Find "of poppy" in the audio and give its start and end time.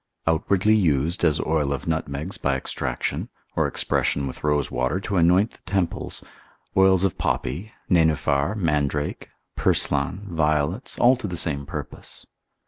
7.03-7.71